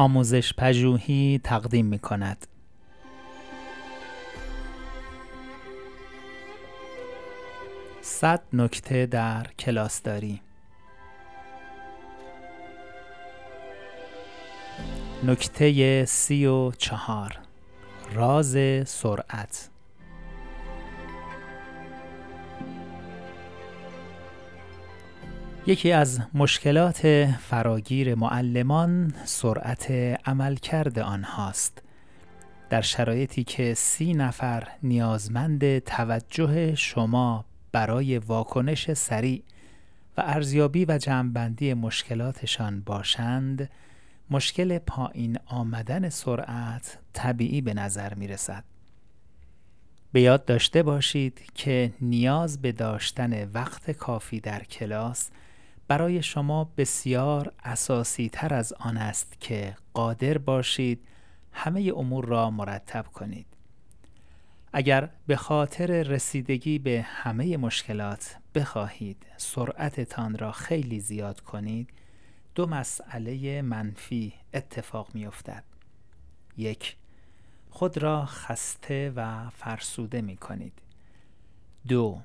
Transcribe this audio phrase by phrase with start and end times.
[0.00, 2.46] آموزش پژوهی تقدیم می کند.
[8.02, 10.40] صد نکته در کلاسداری
[15.24, 17.38] نکته سی و چهار.
[18.14, 18.56] راز
[18.88, 19.68] سرعت.
[25.66, 29.90] یکی از مشکلات فراگیر معلمان سرعت
[30.26, 31.82] عملکرد آنهاست
[32.70, 39.42] در شرایطی که سی نفر نیازمند توجه شما برای واکنش سریع
[40.16, 43.70] و ارزیابی و جمعبندی مشکلاتشان باشند
[44.30, 48.64] مشکل پایین آمدن سرعت طبیعی به نظر می رسد.
[50.12, 55.30] به یاد داشته باشید که نیاز به داشتن وقت کافی در کلاس
[55.88, 61.04] برای شما بسیار اساسی تر از آن است که قادر باشید
[61.52, 63.46] همه امور را مرتب کنید.
[64.72, 71.90] اگر به خاطر رسیدگی به همه مشکلات بخواهید سرعتتان را خیلی زیاد کنید
[72.54, 75.64] دو مسئله منفی اتفاق می افتد.
[76.56, 76.96] یک
[77.70, 80.72] خود را خسته و فرسوده می کنید.
[81.88, 82.20] دو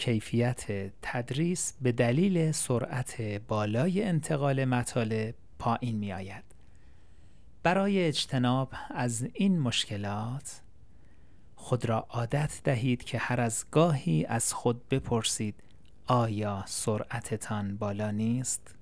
[0.00, 6.44] کیفیت تدریس به دلیل سرعت بالای انتقال مطالب پایین می آید.
[7.62, 10.60] برای اجتناب از این مشکلات
[11.54, 15.54] خود را عادت دهید که هر از گاهی از خود بپرسید
[16.06, 18.74] آیا سرعتتان بالا نیست؟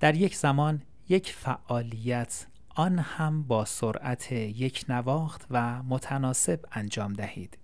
[0.00, 7.59] در یک زمان یک فعالیت آن هم با سرعت یک نواخت و متناسب انجام دهید.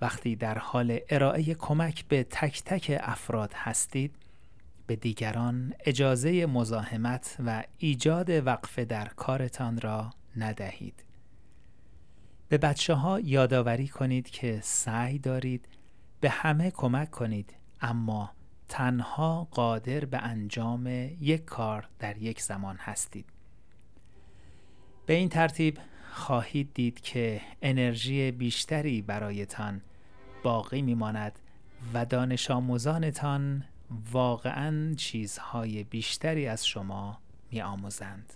[0.00, 4.14] وقتی در حال ارائه کمک به تک تک افراد هستید
[4.86, 11.04] به دیگران اجازه مزاحمت و ایجاد وقفه در کارتان را ندهید.
[12.48, 15.68] به بچه ها یادآوری کنید که سعی دارید
[16.20, 18.30] به همه کمک کنید اما
[18.68, 20.86] تنها قادر به انجام
[21.20, 23.26] یک کار در یک زمان هستید.
[25.06, 25.78] به این ترتیب
[26.18, 29.80] خواهید دید که انرژی بیشتری برایتان
[30.42, 31.38] باقی میماند
[31.94, 33.64] و دانش آموزانتان
[34.12, 37.18] واقعا چیزهای بیشتری از شما
[37.50, 38.32] می آموزند.